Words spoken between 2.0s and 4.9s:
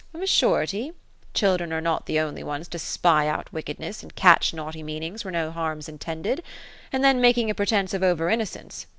the only ones to spy out wickedness, and catch naughty